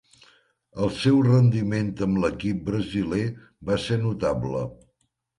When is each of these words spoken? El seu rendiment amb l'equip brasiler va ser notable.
El 0.85 0.87
seu 0.99 1.17
rendiment 1.25 1.91
amb 2.05 2.21
l'equip 2.23 2.63
brasiler 2.69 3.25
va 3.71 3.77
ser 3.83 3.99
notable. 4.07 4.65